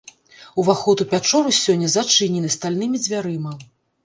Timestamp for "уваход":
0.61-1.03